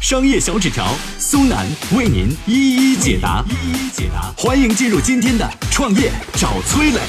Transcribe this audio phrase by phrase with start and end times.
[0.00, 0.86] 商业小纸条
[1.18, 4.32] 苏南为您一一解答，一一解答。
[4.34, 7.00] 欢迎进入今天的创业找崔磊。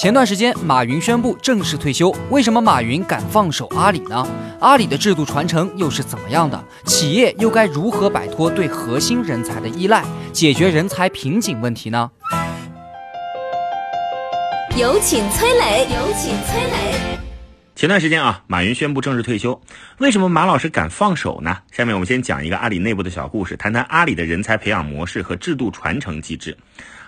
[0.00, 2.14] 前段时间，马云宣布正式退休。
[2.30, 4.24] 为什么马云敢放手阿里呢？
[4.60, 6.64] 阿里的制度传承又是怎么样的？
[6.84, 12.08] 企业又该如何摆脱对核心人才的依赖，解决人才瓶颈问题呢？
[14.76, 17.16] 有请崔磊，有请崔磊。
[17.76, 19.62] 前段时间啊，马云宣布正式退休。
[19.98, 21.58] 为什么马老师敢放手呢？
[21.70, 26.56] 下面我们先讲一个阿里内部的小故事，谈谈阿里的人才培养模式和制度传承机制。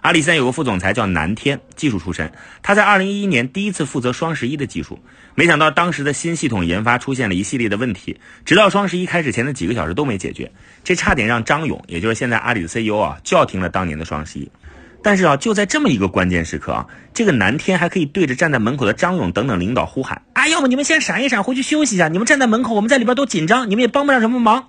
[0.03, 2.31] 阿里现在有个副总裁叫南天，技术出身。
[2.63, 4.97] 他在二零一一年第一次负责双十一的技术，
[5.35, 10.49] 没想到当时的新系统研发出现了一系列的问题，直到双十一开始前的几个小时都没解决，
[10.85, 14.49] 这差点让张勇，也就是现在阿里的 CEO 啊，叫停了当年的双十一。
[15.03, 22.09] 但是啊，就在这么一个关键时刻啊，这个南天还可以对着站在门口的张勇等等领导呼喊：“啊，要么你们先闪一闪，回去休息一下。
[22.09, 24.69] 你们站在门口，我们在里边都紧张，你们也帮不上什么忙。”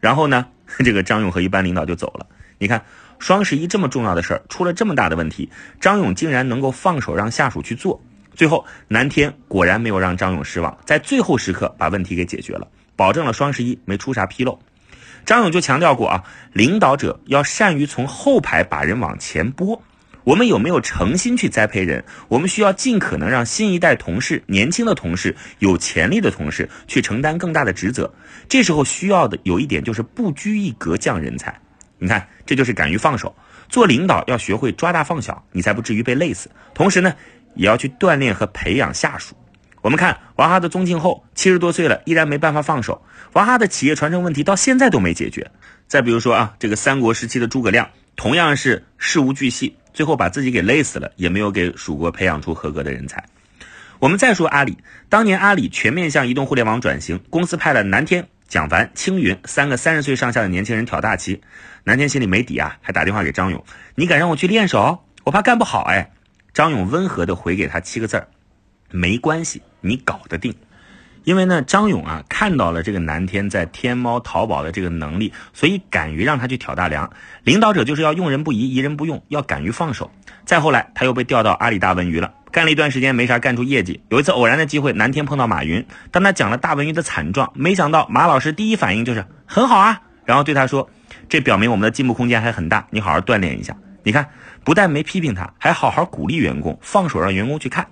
[0.00, 0.46] 然后呢，
[0.84, 2.26] 这个张勇和一班领导就走了。
[2.58, 2.82] 你看。
[3.20, 8.02] 双十一这么重要的事儿出了这么大的问题，张勇竟然能够放手让下属去做，
[8.34, 14.58] 最后南天果然没有让张勇失望，在最后时刻把问题给解决了，保证了双十一没出啥纰漏。
[15.24, 19.82] 张勇就强调过啊，领导者要善于从后排把人往前拨。
[20.22, 22.04] 我们有没有诚心去栽培人？
[22.28, 28.12] 我们需要尽可能让新一代同事、年轻的同事、有潜力的同事去承担更大的职责。
[28.46, 31.58] 这时候需要的有一点就是不拘一格降人才。
[31.98, 33.34] 你看，这就是敢于放手。
[33.68, 36.50] 做领导要学会抓大放小，你才不至于被累死。
[36.74, 37.14] 同时呢，
[37.54, 39.34] 也要去锻炼和培养下属。
[39.82, 43.02] 我们看娃哈哈的宗庆后，七十多岁了，依然没办法放手。
[43.32, 45.50] 娃哈哈的企业传承问题到现在都没解决。
[45.88, 53.24] 再比如说啊，这个三国时期的诸葛亮，同样是事无巨细，最后把自己给累死了，也没有给蜀国培养出合格的人才。
[53.98, 58.26] 我们再说阿里，当年阿里全面向移动互联网转型，公司派了南天。
[58.48, 61.40] 蒋凡、青云三个三十岁上下的年轻人挑大旗，
[61.84, 63.64] 南天心里没底啊，还打电话给张勇
[63.94, 65.04] ：“你敢让我去练手？
[65.22, 66.10] 我怕干不好。”哎，
[66.52, 68.26] 张勇温和的回给他七个字儿
[68.90, 70.54] ：“没关系，你搞得定。”
[71.24, 77.08] 因为呢，张勇啊看到了这个南天在天猫、淘宝的这个能力，所以敢于让他去挑大梁。
[77.44, 80.10] 领导者就是要用人不疑，疑人不用，要敢于放手。
[80.46, 82.32] 再后来，他又被调到阿里大文娱了。
[82.50, 90.88] 干了一段时间没啥干出业绩，有一次偶然的机会，南天碰到马云，当他讲了大文娱的惨状，没想到马老师第一反应就是很好啊，然后对他说
[91.28, 94.26] ：“这表明我们的进步空间还很大，你好好锻炼一下。”你看，
[94.64, 97.86] 不但没批评他，还好好鼓励员工，放手让员工去看。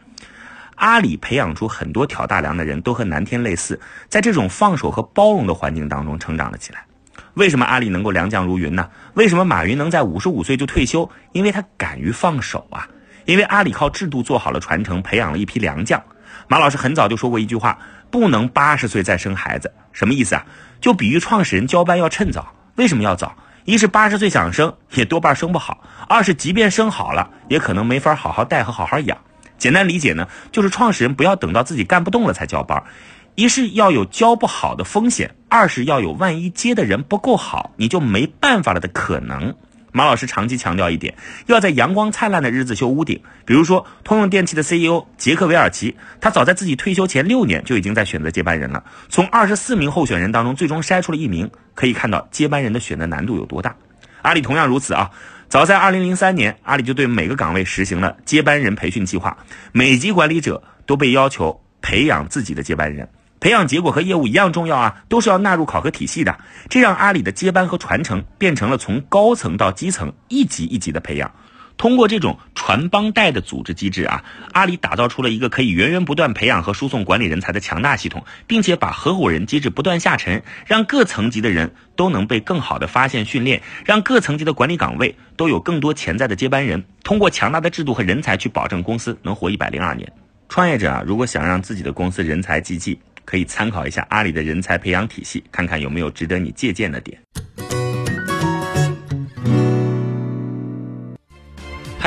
[0.79, 3.79] 阿里培养出很多挑大梁的人都和南天类似，
[4.09, 6.85] 在这种放手和包容的环境当中成长了起来。
[7.35, 8.89] 为什么阿里能够良将如云呢？
[9.15, 11.09] 为什么马云能在五十五岁就退休？
[11.33, 12.89] 因为他敢于放手啊。
[13.25, 16.03] 因为阿里靠制度做好了传承，培养了一批良将。
[16.47, 17.79] 马老师很早就说过一句话：
[18.11, 19.71] 不能八十岁再生孩子。
[19.93, 20.47] 什么意思啊？
[20.81, 22.55] 就比喻创始人交班要趁早。
[22.77, 23.37] 为什么要早？
[23.65, 25.77] 一是八十岁想生，也多半生不好；
[26.09, 29.19] 二是即便生好了，也可能没法好好带和好好养。
[29.59, 32.85] 简单理解呢，就是创始人不要等到自己干不动了才交班。
[33.35, 39.55] 一是要有交不好的风险，二是要有万一接的人不够好，你就没办法了的可能。
[39.93, 41.15] 马老师长期强调一点，
[41.47, 43.21] 要在阳光灿烂的日子修屋顶。
[43.45, 48.85] 比如说，通用电气的 CEO 杰克韦尔奇，他早在自己退休前六年就已经在选择接班人了。
[49.09, 53.77] 从二十四名候选人当中，最终筛出了一名，可以看到接班人的选择难度有多大。
[54.23, 55.11] 阿里同样如此啊，
[55.49, 59.39] 早在2003年，阿里就对每个岗位实行了接班人培训计划，
[59.73, 63.09] 每级管理者都被要求培养自己的接班人。
[63.41, 66.39] 培养结果和业务一样重要啊，都是要纳入考核体系的。
[66.69, 71.33] 这让阿里的接班和传承变成了从高层到基层一级一级的培养。
[71.79, 74.23] 通过这种传帮带的组织机制啊，
[74.53, 86.85] 阿里打造出了一个可以源源不断培养和输送管理人才的强大系统，并且把合伙人机制不断下沉，让各层级的人都能被更好的发现训练，让各层级的管理岗位都有更多潜在的接班人。
[87.03, 90.13] 通过强大的制度和人才去保证公司能活一百零二年。
[90.51, 97.19] 创业者啊，如果想让自己的公司人才济济，可以参考一下阿里的人才培养体系，看看有没有值得你借鉴的点。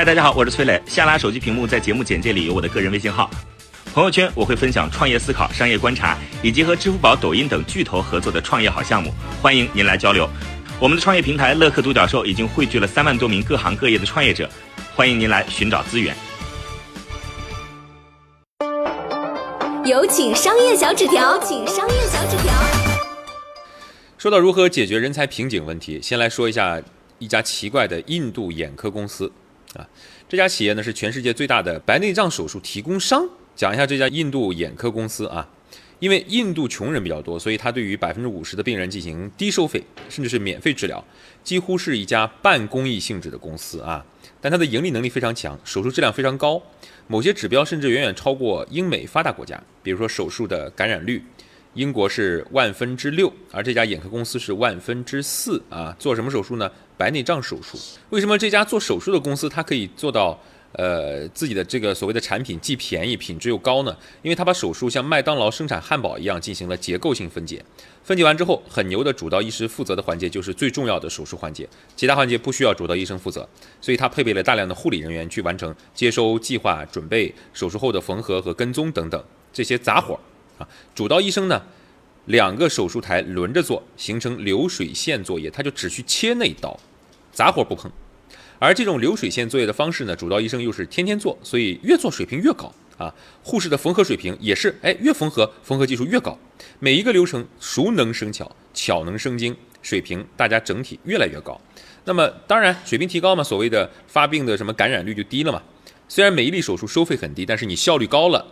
[0.02, 0.82] 嗨，大家好，我是崔磊。
[0.88, 3.30] 下拉手机屏幕，在节目简介里有我的个人微信号。
[3.94, 9.14] 朋友圈我会分享创业思考、商业观察，以及和支付宝、抖音等巨头合作的创业好项目，
[9.44, 10.28] 欢迎您来交流。
[10.80, 14.50] 我们的创业平台乐客独角兽已经汇聚了三万多名各行各业的创业者，
[14.96, 16.16] 欢迎您来寻找资源。
[19.86, 22.52] 有请商业小纸条，请商业小纸条。
[24.18, 26.82] 说到如何解决人才瓶颈问题，先来说一下
[27.20, 29.32] 一家奇怪的印度眼科公司
[29.76, 29.88] 啊。
[30.30, 33.28] 这家企业呢是全世界最大的白内障手术提供商。
[33.56, 35.48] 讲一下这家印度眼科公司啊，
[36.00, 41.04] 因为印度穷人比较多，所以它对于百分之五十的病人进行低收费，甚至是免费治疗，
[41.44, 44.04] 几乎是一家半公益性质的公司啊。
[44.40, 46.64] 但它的盈利能力非常强，手术质量非常高。
[47.08, 51.22] 某些指标甚至远远超过英美发达国家，比如说手术的感染率，
[51.74, 55.96] 英国是万分之六，而这家眼科公司是万分之四啊。
[55.98, 56.70] 做什么手术呢？
[56.98, 57.78] 白内障手术。
[58.10, 60.38] 为什么这家做手术的公司它可以做到
[60.74, 63.96] 呃自己的这个所谓的产品既便宜品质又高呢？
[64.22, 67.64] 因为它把手术像麦当劳生产汉堡一样进行了结构性分解。
[68.04, 73.48] 分解完之后，很牛的主刀医师负责的环节就是最重要的手术环节，其他环节不需要主刀医生负责，
[73.80, 80.20] 所以他配备了大量的护理人员去完成接收、计划、准备手术后的缝合和跟踪等等这些杂活儿
[80.62, 80.68] 啊。
[80.94, 81.62] 主刀医生呢，
[82.26, 86.80] 两个手术台轮着做，形成流水线作业，他就只需切那一刀，
[87.32, 87.92] 杂活不碰。
[88.60, 92.72] 而这种流水线作业的方式呢，主刀医生又是天天做，所以越做水平越高。
[92.98, 93.12] 啊，
[93.42, 96.38] 护士的缝合水平也是，哎，越缝合，缝合技术越高，
[96.78, 101.60] 每一个流程熟能生巧，巧能生精，水平大家整体越来越高。
[102.06, 105.64] 那么当然，水平提高嘛，所谓的发病的什么感染率就低了嘛。
[106.08, 108.46] 虽然每一例手术收费很低，但是你效率高了，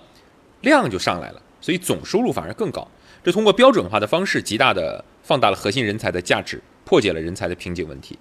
[0.61, 2.87] 量就上来了，所以总收入反而更高。
[3.23, 8.17] 这通过标准化的方式，极大的放大了核心人才的价值，破解了人才的瓶颈问题。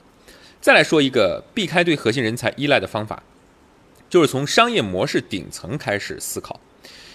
[0.61, 3.23] 再来说一个避开对核心人才依赖的方法。
[4.11, 6.58] 就是从商业模式顶层开始思考，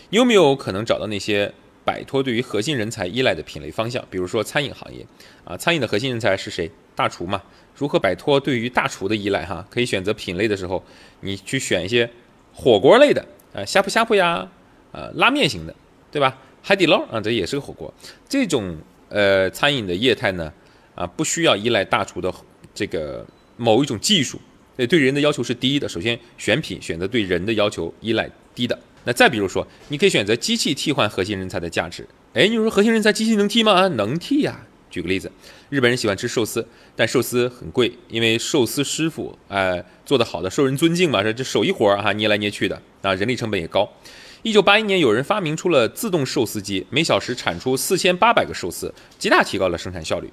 [0.10, 1.52] 你有没有可能找到那些
[1.84, 4.06] 摆脱对于核心人才依赖的品类方向？
[4.12, 5.04] 比如说餐饮行业
[5.44, 6.70] 啊，餐饮的核心人才是谁？
[6.96, 7.42] 大厨嘛。
[7.76, 9.44] 如何摆脱对于大厨的依赖？
[9.44, 10.84] 哈，可以选择品类的时候，
[11.22, 12.08] 你去选一些
[12.54, 14.48] 火锅类的，呃，呷哺呷哺呀，
[14.92, 15.74] 呃，拉面型的，
[16.14, 16.38] 对吧？
[16.62, 17.92] 海底捞啊，这也是个火锅。
[18.30, 18.78] 这种
[19.10, 20.54] 呃餐饮的业态呢，
[20.94, 22.32] 啊，不需要依赖大厨的
[22.74, 23.26] 这个
[23.58, 24.40] 某一种技术。
[24.78, 25.90] 对对人的要求是低的。
[25.90, 28.78] 首先选品选择对人的要求依赖低的。
[29.04, 32.08] 那再比如说，你可以选择机器替换核心人才的价值。
[32.34, 33.88] 哎，你说核心人才机器能替吗？
[33.88, 34.66] 能替呀。
[34.90, 35.32] 举个例子，
[35.70, 36.66] 日本人喜欢吃寿司，
[36.96, 43.92] 但寿司很贵，因为寿司师傅哎做得好的受人尊敬嘛，这这手艺活儿哈，捏来捏去的啊，人力成本也高。
[44.44, 50.30] 一九八一年，有人发明出了自动寿司机，每小时产出四千八百个寿司，极大提高了生产效率。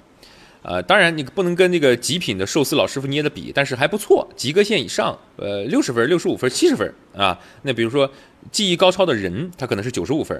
[0.63, 7.39] 呃，当然你不能跟那个极品的寿司老师傅捏的比，但是还不错，及格线以上，呃，六十分、六十五分、七十分啊。
[7.61, 8.11] 那比如说
[8.51, 10.39] 技艺高超的人，他可能是九十五分，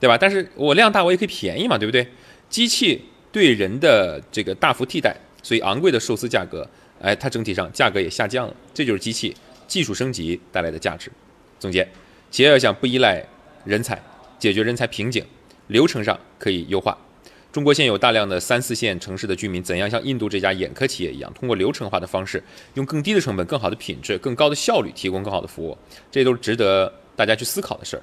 [0.00, 0.18] 对吧？
[0.18, 2.04] 但是我量大，我也可以便宜嘛，对不对？
[2.50, 3.00] 机器
[3.30, 6.68] 对人的这个大幅替代，所以昂贵的寿司价格，
[7.00, 8.54] 哎，它整体上价格也下降了。
[8.74, 9.32] 这就是机器
[9.68, 11.10] 技术升级带来的价值。
[11.58, 11.88] 总结，
[12.36, 13.24] 企业要想不依赖
[13.64, 13.98] 人才，
[14.38, 15.24] 解决人才瓶颈，
[15.68, 16.94] 流程上可以优化。
[17.50, 22.44] 中国现有大量的三四线城市的居民，怎样像印度这家眼科企业一样，通过流程化的方式，
[22.74, 25.78] 用更低的成本、更好的品质、更高的效率，提供更好的服务？
[26.10, 28.02] 这都是值得大家去思考的事儿。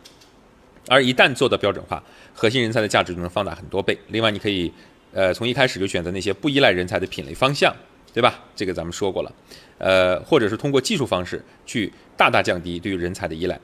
[0.87, 2.03] 而一旦做到标准化，
[2.33, 3.95] 核心人才的价值就能放大很多倍。
[4.07, 4.73] 另外，你可以，
[5.11, 7.71] 呃，从一开始就选择那些不依赖人才的品类方向，
[8.11, 8.43] 对吧？
[8.55, 9.31] 这个咱们说过了。
[9.77, 13.59] 呃，或者是通过技术方式去大大降低对于人才的依赖。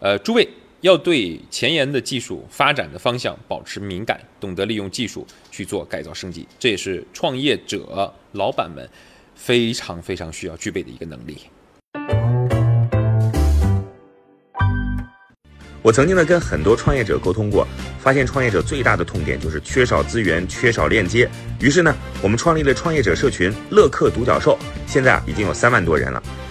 [0.00, 0.48] 呃，诸位。
[0.80, 8.86] 要对前沿的技术发展的方向保持敏感，懂得利用技术去做改造升级，这也是创业者老板们
[9.34, 11.38] 非常非常需要具备的一个能力。
[15.80, 17.66] 我曾经呢跟很多创业者沟通过，
[17.98, 21.26] 发现创业者最大的痛点就是缺少资源、缺少链接。
[21.62, 26.22] 于是呢，我们创立了创业者社群“乐客独角兽”，现在啊已经有三万多人了。